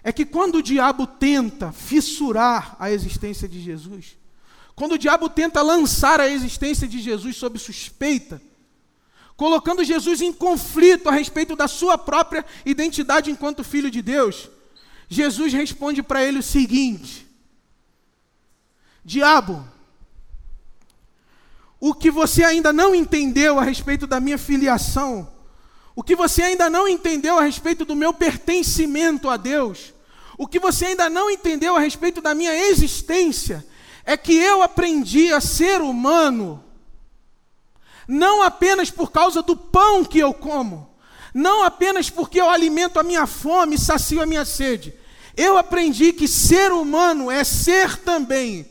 [0.07, 4.15] é que quando o diabo tenta fissurar a existência de Jesus,
[4.73, 8.41] quando o diabo tenta lançar a existência de Jesus sob suspeita,
[9.35, 14.49] colocando Jesus em conflito a respeito da sua própria identidade enquanto filho de Deus,
[15.09, 17.27] Jesus responde para ele o seguinte:
[19.03, 19.67] Diabo,
[21.81, 25.29] o que você ainda não entendeu a respeito da minha filiação,
[25.93, 29.96] o que você ainda não entendeu a respeito do meu pertencimento a Deus,
[30.37, 33.65] o que você ainda não entendeu a respeito da minha existência
[34.05, 36.63] é que eu aprendi a ser humano
[38.07, 40.95] não apenas por causa do pão que eu como,
[41.33, 44.93] não apenas porque eu alimento a minha fome e sacio a minha sede.
[45.35, 48.65] Eu aprendi que ser humano é ser também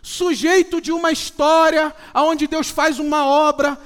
[0.00, 3.78] sujeito de uma história aonde Deus faz uma obra,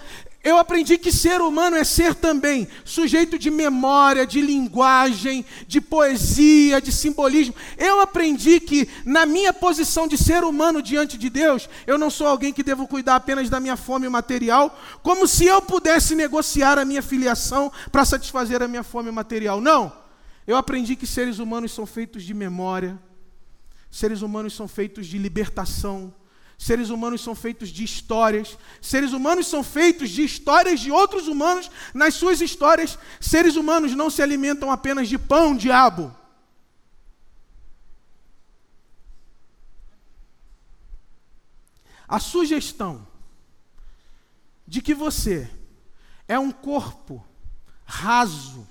[0.44, 6.80] eu aprendi que ser humano é ser também sujeito de memória, de linguagem, de poesia,
[6.80, 7.54] de simbolismo.
[7.78, 12.26] Eu aprendi que, na minha posição de ser humano diante de Deus, eu não sou
[12.26, 16.84] alguém que devo cuidar apenas da minha fome material, como se eu pudesse negociar a
[16.84, 19.60] minha filiação para satisfazer a minha fome material.
[19.60, 19.92] Não.
[20.44, 22.98] Eu aprendi que seres humanos são feitos de memória,
[23.88, 26.12] seres humanos são feitos de libertação
[26.62, 28.56] Seres humanos são feitos de histórias.
[28.80, 31.68] Seres humanos são feitos de histórias de outros humanos.
[31.92, 36.16] Nas suas histórias, seres humanos não se alimentam apenas de pão, diabo.
[42.06, 43.08] A sugestão
[44.64, 45.50] de que você
[46.28, 47.26] é um corpo
[47.84, 48.64] raso,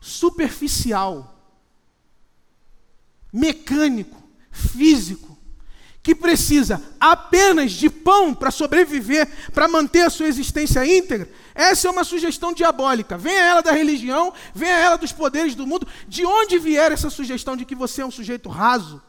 [0.00, 1.40] superficial,
[3.32, 5.37] mecânico, físico,
[6.02, 11.90] que precisa apenas de pão para sobreviver, para manter a sua existência íntegra, essa é
[11.90, 13.18] uma sugestão diabólica.
[13.18, 15.86] Venha ela da religião, venha ela dos poderes do mundo.
[16.06, 19.02] De onde vier essa sugestão de que você é um sujeito raso,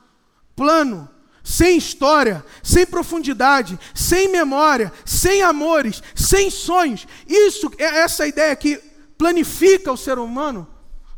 [0.55, 1.07] plano,
[1.43, 7.07] sem história, sem profundidade, sem memória, sem amores, sem sonhos?
[7.27, 8.81] Isso é essa ideia que
[9.17, 10.67] planifica o ser humano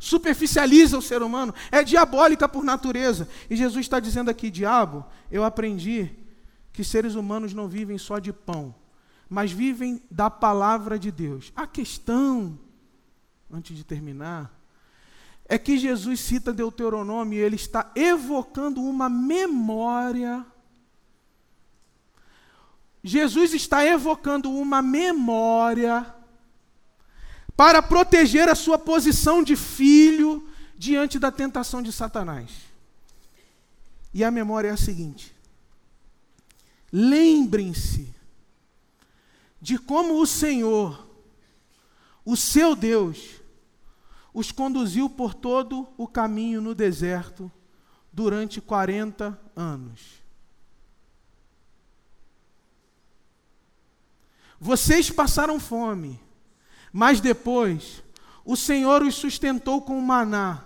[0.01, 3.29] superficializa o ser humano, é diabólica por natureza.
[3.47, 6.09] E Jesus está dizendo aqui: diabo, eu aprendi
[6.73, 8.73] que seres humanos não vivem só de pão,
[9.29, 11.53] mas vivem da palavra de Deus.
[11.55, 12.57] A questão,
[13.53, 14.51] antes de terminar,
[15.45, 20.43] é que Jesus cita Deuteronômio e ele está evocando uma memória.
[23.03, 26.20] Jesus está evocando uma memória
[27.55, 30.47] para proteger a sua posição de filho
[30.77, 32.51] diante da tentação de Satanás.
[34.13, 35.35] E a memória é a seguinte:
[36.91, 38.13] lembrem-se
[39.61, 41.07] de como o Senhor,
[42.25, 43.41] o seu Deus,
[44.33, 47.51] os conduziu por todo o caminho no deserto
[48.11, 50.21] durante 40 anos.
[54.59, 56.19] Vocês passaram fome,
[56.91, 58.03] mas depois
[58.43, 60.65] o Senhor os sustentou com o maná,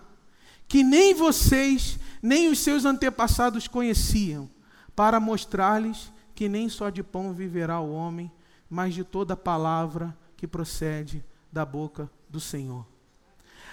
[0.67, 4.49] que nem vocês nem os seus antepassados conheciam,
[4.95, 8.31] para mostrar-lhes que nem só de pão viverá o homem,
[8.69, 12.85] mas de toda palavra que procede da boca do Senhor.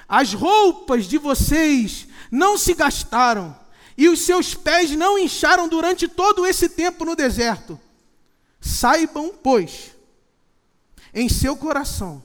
[0.07, 3.57] As roupas de vocês não se gastaram,
[3.97, 7.81] e os seus pés não incharam durante todo esse tempo no deserto.
[8.61, 9.97] Saibam, pois,
[11.15, 12.23] em seu coração,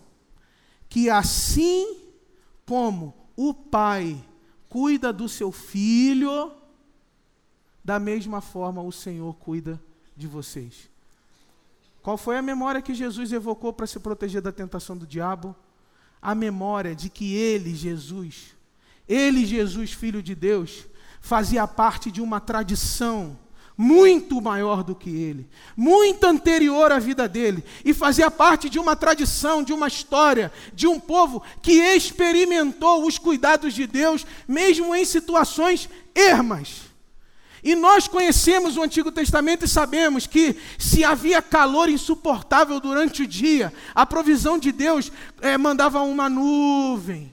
[0.90, 2.02] que assim
[2.66, 4.24] como o pai
[4.70, 6.52] cuida do seu filho,
[7.84, 9.82] da mesma forma o Senhor cuida
[10.16, 10.90] de vocês.
[12.02, 15.56] Qual foi a memória que Jesus evocou para se proteger da tentação do diabo?
[16.22, 18.56] A memória de que ele, Jesus,
[19.08, 20.86] ele, Jesus, filho de Deus,
[21.22, 23.38] fazia parte de uma tradição
[23.78, 28.96] muito maior do que ele, muito anterior à vida dele, e fazia parte de uma
[28.96, 35.06] tradição, de uma história, de um povo que experimentou os cuidados de Deus, mesmo em
[35.06, 36.88] situações ermas.
[37.64, 43.28] E nós conhecemos o Antigo Testamento e sabemos que se havia calor insuportável durante o
[43.28, 47.32] dia, a provisão de Deus é, mandava uma nuvem.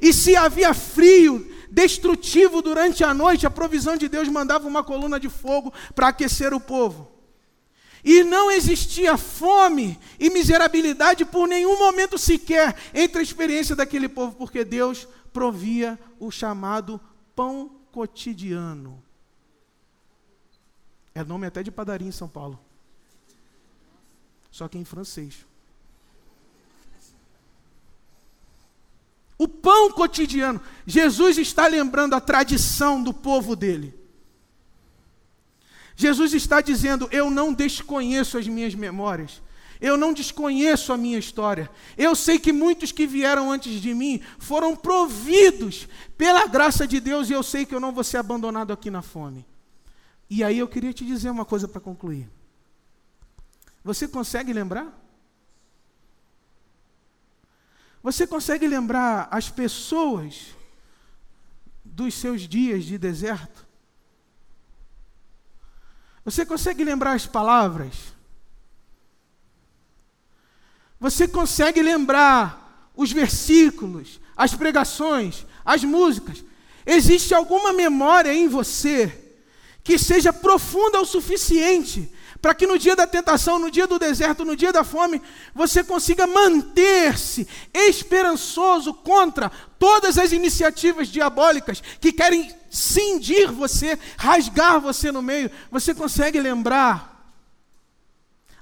[0.00, 5.18] E se havia frio destrutivo durante a noite, a provisão de Deus mandava uma coluna
[5.18, 7.10] de fogo para aquecer o povo.
[8.04, 14.36] E não existia fome e miserabilidade por nenhum momento sequer entre a experiência daquele povo,
[14.36, 17.00] porque Deus provia o chamado
[17.34, 19.02] pão cotidiano.
[21.12, 22.60] É nome até de padaria em São Paulo.
[24.50, 25.44] Só que em francês.
[29.36, 30.60] O pão cotidiano.
[30.86, 33.94] Jesus está lembrando a tradição do povo dele.
[35.96, 39.42] Jesus está dizendo: Eu não desconheço as minhas memórias.
[39.80, 41.70] Eu não desconheço a minha história.
[41.98, 47.28] Eu sei que muitos que vieram antes de mim foram providos pela graça de Deus
[47.28, 49.44] e eu sei que eu não vou ser abandonado aqui na fome.
[50.30, 52.28] E aí eu queria te dizer uma coisa para concluir.
[53.82, 55.03] Você consegue lembrar?
[58.04, 60.48] Você consegue lembrar as pessoas
[61.82, 63.66] dos seus dias de deserto?
[66.22, 67.94] Você consegue lembrar as palavras?
[71.00, 76.44] Você consegue lembrar os versículos, as pregações, as músicas?
[76.84, 79.34] Existe alguma memória em você
[79.82, 82.12] que seja profunda o suficiente
[82.44, 85.18] para que no dia da tentação, no dia do deserto, no dia da fome,
[85.54, 95.10] você consiga manter-se esperançoso contra todas as iniciativas diabólicas que querem cindir você, rasgar você
[95.10, 95.50] no meio.
[95.70, 97.34] Você consegue lembrar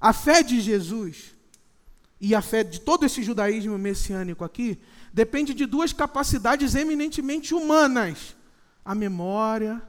[0.00, 1.34] a fé de Jesus
[2.20, 4.78] e a fé de todo esse judaísmo messiânico aqui
[5.12, 8.36] depende de duas capacidades eminentemente humanas:
[8.84, 9.82] a memória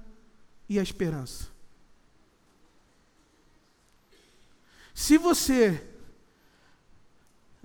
[0.67, 1.52] e a esperança.
[4.93, 5.83] Se você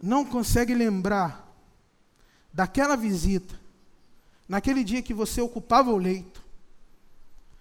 [0.03, 1.47] não consegue lembrar
[2.53, 3.55] daquela visita,
[4.49, 6.43] naquele dia que você ocupava o leito,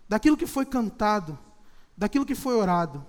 [0.07, 1.37] daquilo que foi cantado,
[1.97, 3.05] daquilo que foi orado,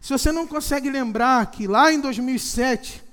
[0.00, 3.04] se você não consegue lembrar que lá em 2007,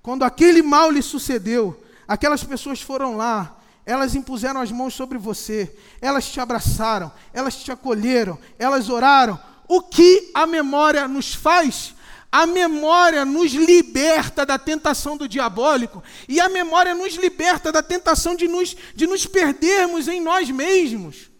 [0.00, 5.76] quando aquele mal lhe sucedeu, aquelas pessoas foram lá, elas impuseram as mãos sobre você,
[6.00, 9.38] elas te abraçaram, elas te acolheram, elas oraram.
[9.68, 11.94] O que a memória nos faz?
[12.32, 18.34] A memória nos liberta da tentação do diabólico e a memória nos liberta da tentação
[18.34, 21.30] de nos, de nos perdermos em nós mesmos.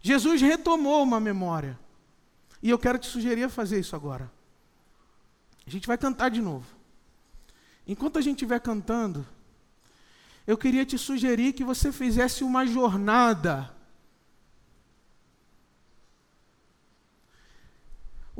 [0.00, 1.78] Jesus retomou uma memória.
[2.62, 4.30] E eu quero te sugerir a fazer isso agora.
[5.66, 6.66] A gente vai cantar de novo.
[7.86, 9.26] Enquanto a gente estiver cantando,
[10.46, 13.74] eu queria te sugerir que você fizesse uma jornada.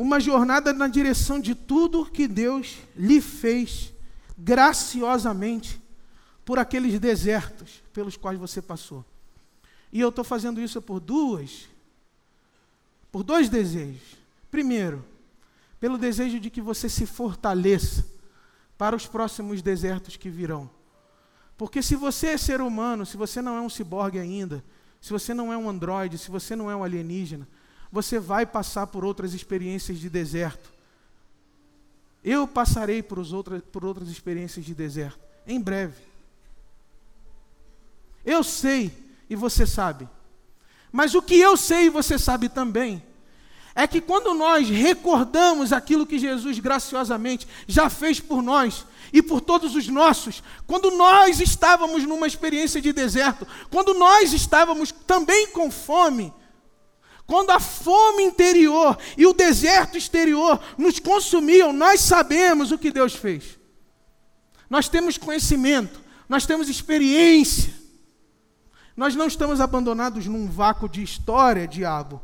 [0.00, 3.92] Uma jornada na direção de tudo que Deus lhe fez
[4.38, 5.78] graciosamente
[6.42, 9.04] por aqueles desertos pelos quais você passou.
[9.92, 11.68] E eu estou fazendo isso por duas
[13.12, 14.16] por dois desejos.
[14.50, 15.04] Primeiro,
[15.78, 18.06] pelo desejo de que você se fortaleça
[18.78, 20.70] para os próximos desertos que virão.
[21.58, 24.64] Porque se você é ser humano, se você não é um ciborgue ainda,
[24.98, 27.46] se você não é um androide, se você não é um alienígena,
[27.90, 30.70] você vai passar por outras experiências de deserto.
[32.22, 36.02] Eu passarei por, outras, por outras experiências de deserto, em breve.
[38.24, 38.92] Eu sei
[39.28, 40.08] e você sabe.
[40.92, 43.02] Mas o que eu sei e você sabe também
[43.74, 49.40] é que quando nós recordamos aquilo que Jesus graciosamente já fez por nós e por
[49.40, 55.70] todos os nossos, quando nós estávamos numa experiência de deserto, quando nós estávamos também com
[55.70, 56.32] fome,
[57.30, 63.14] quando a fome interior e o deserto exterior nos consumiam, nós sabemos o que Deus
[63.14, 63.56] fez.
[64.68, 67.72] Nós temos conhecimento, nós temos experiência.
[68.96, 72.20] Nós não estamos abandonados num vácuo de história, diabo.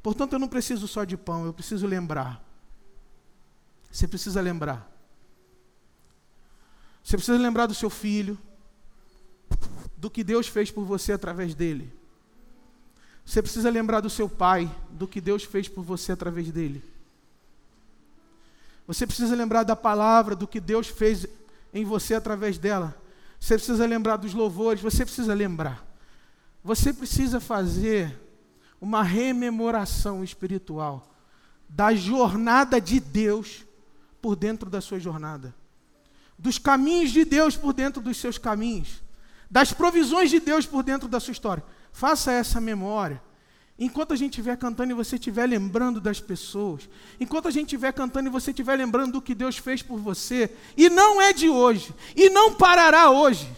[0.00, 2.40] Portanto, eu não preciso só de pão, eu preciso lembrar.
[3.90, 4.88] Você precisa lembrar.
[7.02, 8.38] Você precisa lembrar do seu filho,
[9.96, 11.99] do que Deus fez por você através dele.
[13.30, 16.82] Você precisa lembrar do seu pai, do que Deus fez por você através dele.
[18.88, 21.28] Você precisa lembrar da palavra, do que Deus fez
[21.72, 22.92] em você através dela.
[23.38, 25.86] Você precisa lembrar dos louvores, você precisa lembrar.
[26.64, 28.18] Você precisa fazer
[28.80, 31.08] uma rememoração espiritual
[31.68, 33.64] da jornada de Deus
[34.20, 35.54] por dentro da sua jornada,
[36.36, 39.00] dos caminhos de Deus por dentro dos seus caminhos,
[39.48, 41.62] das provisões de Deus por dentro da sua história.
[41.92, 43.22] Faça essa memória.
[43.78, 46.86] Enquanto a gente estiver cantando e você estiver lembrando das pessoas,
[47.18, 50.50] enquanto a gente estiver cantando e você estiver lembrando do que Deus fez por você,
[50.76, 53.50] e não é de hoje, e não parará hoje.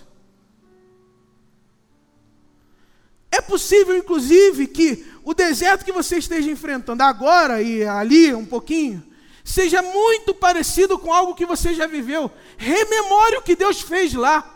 [3.33, 9.03] É possível, inclusive, que o deserto que você esteja enfrentando agora e ali um pouquinho,
[9.45, 12.30] seja muito parecido com algo que você já viveu.
[12.57, 14.51] Rememore o que Deus fez lá.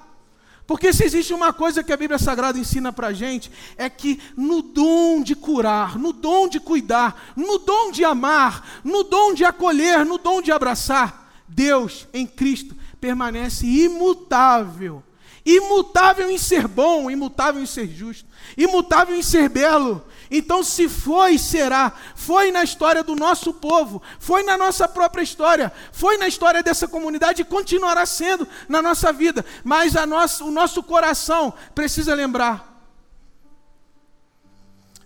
[0.66, 4.20] Porque se existe uma coisa que a Bíblia Sagrada ensina para a gente, é que
[4.36, 9.44] no dom de curar, no dom de cuidar, no dom de amar, no dom de
[9.44, 15.02] acolher, no dom de abraçar, Deus em Cristo permanece imutável.
[15.46, 21.38] Imutável em ser bom, imutável em ser justo, imutável em ser belo, então, se foi,
[21.38, 21.92] será.
[22.14, 26.88] Foi na história do nosso povo, foi na nossa própria história, foi na história dessa
[26.88, 29.44] comunidade e continuará sendo na nossa vida.
[29.64, 29.94] Mas
[30.40, 32.74] o nosso coração precisa lembrar.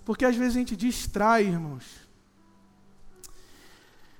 [0.04, 1.84] Porque às vezes a gente distrai, irmãos.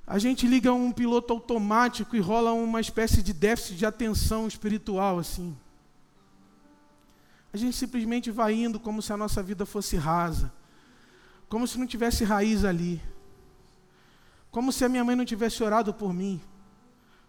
[0.07, 5.19] A gente liga um piloto automático e rola uma espécie de déficit de atenção espiritual,
[5.19, 5.57] assim.
[7.53, 10.53] A gente simplesmente vai indo como se a nossa vida fosse rasa
[11.51, 13.03] como se não tivesse raiz ali.
[14.53, 16.41] Como se a minha mãe não tivesse orado por mim.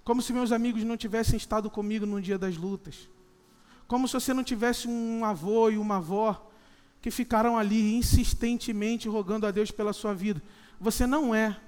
[0.04, 3.10] Como se meus amigos não tivessem estado comigo no dia das lutas.
[3.88, 6.48] Como se você não tivesse um avô e uma avó
[7.02, 10.40] que ficaram ali insistentemente rogando a Deus pela sua vida.
[10.80, 11.60] Você não é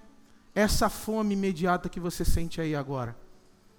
[0.54, 3.18] essa fome imediata que você sente aí agora.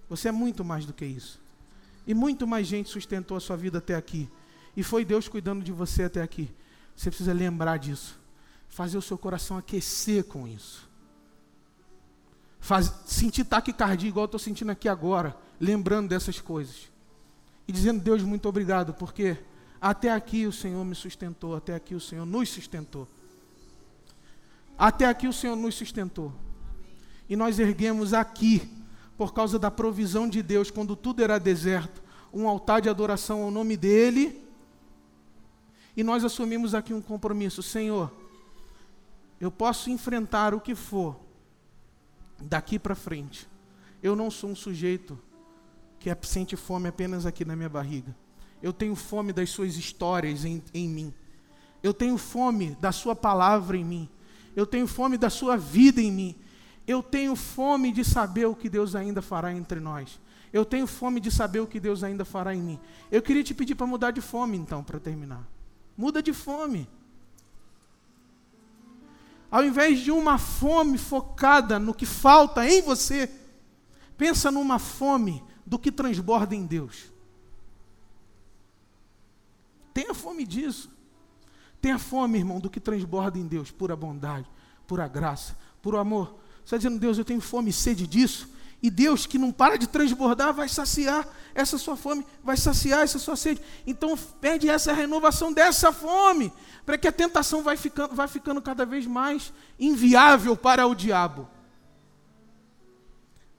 [0.08, 1.40] Você é muito mais do que isso.
[2.04, 4.28] E muito mais gente sustentou a sua vida até aqui.
[4.76, 6.50] E foi Deus cuidando de você até aqui.
[6.96, 8.24] Você precisa lembrar disso
[8.74, 10.90] fazer o seu coração aquecer com isso.
[12.58, 16.90] Faz, sentir taquicardia igual eu estou sentindo aqui agora, lembrando dessas coisas.
[17.68, 19.38] E dizendo, Deus, muito obrigado, porque
[19.80, 23.06] até aqui o Senhor me sustentou, até aqui o Senhor nos sustentou.
[24.76, 26.32] Até aqui o Senhor nos sustentou.
[27.28, 28.68] E nós erguemos aqui,
[29.16, 32.02] por causa da provisão de Deus, quando tudo era deserto,
[32.32, 34.43] um altar de adoração ao nome dEle.
[35.96, 38.10] E nós assumimos aqui um compromisso, Senhor
[39.40, 41.16] eu posso enfrentar o que for
[42.40, 43.48] daqui para frente.
[44.02, 45.18] Eu não sou um sujeito
[45.98, 48.16] que é, sente fome apenas aqui na minha barriga.
[48.62, 51.12] Eu tenho fome das suas histórias em, em mim.
[51.82, 54.08] Eu tenho fome da sua palavra em mim.
[54.56, 56.36] Eu tenho fome da sua vida em mim.
[56.86, 60.20] Eu tenho fome de saber o que Deus ainda fará entre nós.
[60.52, 62.80] Eu tenho fome de saber o que Deus ainda fará em mim.
[63.10, 65.53] Eu queria te pedir para mudar de fome, então, para terminar.
[65.96, 66.88] Muda de fome.
[69.50, 73.30] Ao invés de uma fome focada no que falta em você,
[74.16, 77.12] pensa numa fome do que transborda em Deus.
[79.92, 80.90] Tenha fome disso.
[81.80, 84.50] Tenha fome, irmão, do que transborda em Deus, pura bondade,
[84.86, 86.34] pura graça, puro amor.
[86.56, 88.48] Você está dizendo, Deus, eu tenho fome e sede disso.
[88.84, 93.18] E Deus, que não para de transbordar, vai saciar essa sua fome, vai saciar essa
[93.18, 93.62] sua sede.
[93.86, 96.52] Então, pede essa renovação dessa fome,
[96.84, 101.48] para que a tentação vai ficando, vai ficando cada vez mais inviável para o diabo.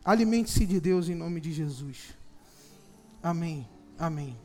[0.03, 2.13] Alimente-se de Deus em nome de Jesus.
[3.23, 3.67] Amém.
[3.97, 4.37] Amém.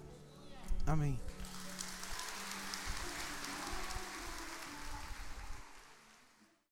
[0.86, 1.20] Amém.